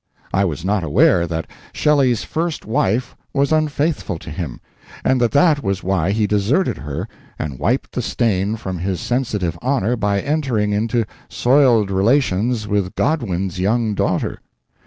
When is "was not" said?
0.45-0.83